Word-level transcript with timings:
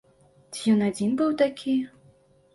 Ці 0.55 0.63
ён 0.75 0.79
адзін 0.87 1.13
быў 1.21 1.37
такі? 1.43 1.77